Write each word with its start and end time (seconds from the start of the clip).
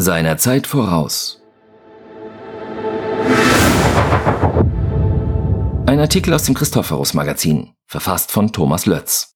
Seiner 0.00 0.36
Zeit 0.38 0.66
voraus. 0.66 1.42
Ein 5.86 6.00
Artikel 6.00 6.32
aus 6.34 6.44
dem 6.44 6.54
Christophorus 6.54 7.14
Magazin, 7.14 7.74
verfasst 7.86 8.30
von 8.30 8.52
Thomas 8.52 8.86
Lötz. 8.86 9.34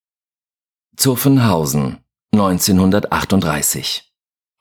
Zuffenhausen, 0.96 1.98
1938. 2.32 4.12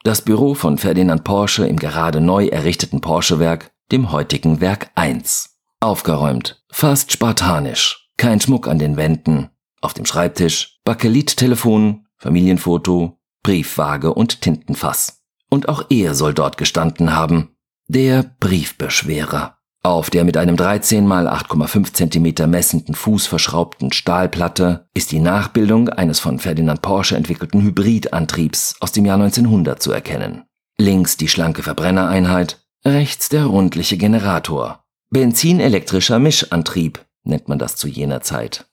Das 0.02 0.22
Büro 0.22 0.54
von 0.54 0.78
Ferdinand 0.78 1.22
Porsche 1.22 1.66
im 1.66 1.78
gerade 1.78 2.20
neu 2.20 2.46
errichteten 2.46 3.00
Porsche-Werk, 3.00 3.70
dem 3.92 4.10
heutigen 4.10 4.60
Werk 4.60 4.90
1. 4.96 5.58
Aufgeräumt, 5.78 6.64
fast 6.70 7.12
spartanisch, 7.12 8.08
kein 8.16 8.40
Schmuck 8.40 8.66
an 8.66 8.78
den 8.78 8.96
Wänden, 8.96 9.50
auf 9.80 9.94
dem 9.94 10.06
Schreibtisch, 10.06 10.80
Bakelit-Telefon, 10.84 12.06
Familienfoto, 12.16 13.20
Briefwaage 13.42 14.12
und 14.14 14.40
Tintenfass. 14.40 15.21
Und 15.52 15.68
auch 15.68 15.84
er 15.90 16.14
soll 16.14 16.32
dort 16.32 16.56
gestanden 16.56 17.14
haben. 17.14 17.50
Der 17.86 18.24
Briefbeschwerer. 18.40 19.58
Auf 19.82 20.08
der 20.08 20.24
mit 20.24 20.38
einem 20.38 20.56
13 20.56 21.06
mal 21.06 21.28
8,5 21.28 21.92
cm 21.92 22.48
messenden 22.48 22.94
Fuß 22.94 23.26
verschraubten 23.26 23.92
Stahlplatte 23.92 24.88
ist 24.94 25.12
die 25.12 25.20
Nachbildung 25.20 25.90
eines 25.90 26.20
von 26.20 26.38
Ferdinand 26.38 26.80
Porsche 26.80 27.16
entwickelten 27.16 27.60
Hybridantriebs 27.60 28.76
aus 28.80 28.92
dem 28.92 29.04
Jahr 29.04 29.16
1900 29.16 29.82
zu 29.82 29.92
erkennen. 29.92 30.44
Links 30.78 31.18
die 31.18 31.28
schlanke 31.28 31.62
Verbrennereinheit, 31.62 32.64
rechts 32.86 33.28
der 33.28 33.44
rundliche 33.44 33.98
Generator. 33.98 34.84
Benzinelektrischer 35.10 36.18
Mischantrieb 36.18 37.04
nennt 37.24 37.48
man 37.48 37.58
das 37.58 37.76
zu 37.76 37.88
jener 37.88 38.22
Zeit. 38.22 38.70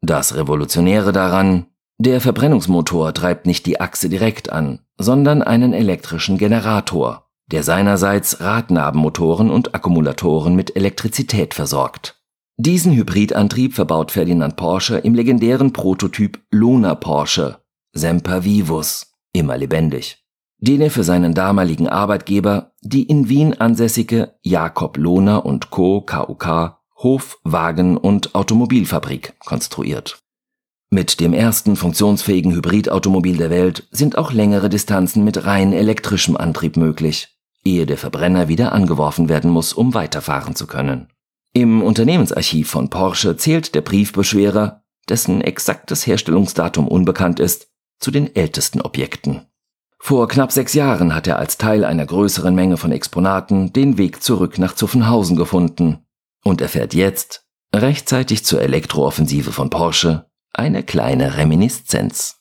Das 0.00 0.36
Revolutionäre 0.36 1.10
daran, 1.10 1.66
der 1.98 2.20
Verbrennungsmotor 2.20 3.12
treibt 3.14 3.46
nicht 3.46 3.66
die 3.66 3.80
Achse 3.80 4.08
direkt 4.08 4.52
an, 4.52 4.78
sondern 5.00 5.42
einen 5.42 5.72
elektrischen 5.72 6.36
Generator, 6.36 7.26
der 7.50 7.62
seinerseits 7.62 8.40
Radnabenmotoren 8.40 9.50
und 9.50 9.74
Akkumulatoren 9.74 10.54
mit 10.54 10.76
Elektrizität 10.76 11.54
versorgt. 11.54 12.22
Diesen 12.58 12.92
Hybridantrieb 12.92 13.74
verbaut 13.74 14.12
Ferdinand 14.12 14.56
Porsche 14.56 14.98
im 14.98 15.14
legendären 15.14 15.72
Prototyp 15.72 16.38
Lona 16.50 16.94
Porsche, 16.94 17.58
Semper 17.92 18.44
Vivus, 18.44 19.14
immer 19.32 19.56
lebendig, 19.56 20.22
den 20.58 20.82
er 20.82 20.90
für 20.90 21.04
seinen 21.04 21.32
damaligen 21.32 21.88
Arbeitgeber, 21.88 22.72
die 22.82 23.04
in 23.04 23.30
Wien 23.30 23.58
ansässige 23.58 24.34
Jakob 24.42 24.98
Lohner 24.98 25.46
und 25.46 25.70
Co. 25.70 26.02
KUK 26.02 26.76
Hof, 27.02 27.38
Wagen 27.44 27.96
und 27.96 28.34
Automobilfabrik 28.34 29.32
konstruiert. 29.38 30.18
Mit 30.92 31.20
dem 31.20 31.32
ersten 31.32 31.76
funktionsfähigen 31.76 32.52
Hybridautomobil 32.52 33.36
der 33.36 33.48
Welt 33.48 33.86
sind 33.92 34.18
auch 34.18 34.32
längere 34.32 34.68
Distanzen 34.68 35.22
mit 35.22 35.44
rein 35.46 35.72
elektrischem 35.72 36.36
Antrieb 36.36 36.76
möglich, 36.76 37.28
ehe 37.64 37.86
der 37.86 37.96
Verbrenner 37.96 38.48
wieder 38.48 38.72
angeworfen 38.72 39.28
werden 39.28 39.52
muss, 39.52 39.72
um 39.72 39.94
weiterfahren 39.94 40.56
zu 40.56 40.66
können. 40.66 41.06
Im 41.52 41.80
Unternehmensarchiv 41.80 42.70
von 42.70 42.90
Porsche 42.90 43.36
zählt 43.36 43.76
der 43.76 43.82
Briefbeschwerer, 43.82 44.82
dessen 45.08 45.40
exaktes 45.42 46.08
Herstellungsdatum 46.08 46.88
unbekannt 46.88 47.38
ist, 47.38 47.68
zu 48.00 48.10
den 48.10 48.34
ältesten 48.34 48.80
Objekten. 48.80 49.46
Vor 50.00 50.26
knapp 50.26 50.50
sechs 50.50 50.74
Jahren 50.74 51.14
hat 51.14 51.28
er 51.28 51.38
als 51.38 51.56
Teil 51.56 51.84
einer 51.84 52.06
größeren 52.06 52.54
Menge 52.54 52.76
von 52.76 52.90
Exponaten 52.90 53.72
den 53.72 53.96
Weg 53.96 54.24
zurück 54.24 54.58
nach 54.58 54.74
Zuffenhausen 54.74 55.36
gefunden 55.36 56.04
und 56.42 56.60
erfährt 56.60 56.94
jetzt, 56.94 57.44
rechtzeitig 57.72 58.44
zur 58.44 58.60
Elektrooffensive 58.62 59.52
von 59.52 59.70
Porsche, 59.70 60.29
eine 60.52 60.82
kleine 60.82 61.36
Reminiszenz. 61.36 62.39